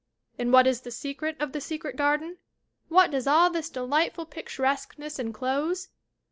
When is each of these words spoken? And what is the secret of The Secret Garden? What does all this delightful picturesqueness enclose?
And 0.39 0.51
what 0.51 0.65
is 0.65 0.81
the 0.81 0.89
secret 0.89 1.37
of 1.39 1.51
The 1.51 1.61
Secret 1.61 1.95
Garden? 1.95 2.39
What 2.89 3.11
does 3.11 3.27
all 3.27 3.51
this 3.51 3.69
delightful 3.69 4.25
picturesqueness 4.25 5.19
enclose? 5.19 5.89